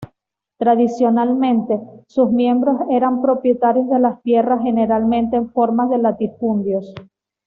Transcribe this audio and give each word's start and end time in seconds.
Tradicionalmente, 0.57 1.79
sus 2.07 2.31
miembros 2.31 2.75
eran 2.89 3.21
propietarios 3.21 3.87
de 3.87 3.99
las 3.99 4.19
tierras, 4.23 4.63
generalmente 4.63 5.35
en 5.37 5.51
forma 5.51 5.87
de 5.89 5.99
latifundios. 5.99 6.95